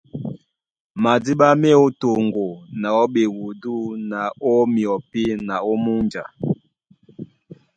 Madíɓá 1.03 1.47
má 1.61 1.67
e 1.75 1.79
ó 1.85 1.87
toŋgo 2.01 2.47
na 2.79 2.87
ó 3.01 3.03
ɓeúdu 3.13 3.75
na 4.09 4.19
ó 4.53 4.53
myɔpí 4.73 5.21
na 5.47 5.55
ó 5.71 5.73
múnja. 5.83 6.23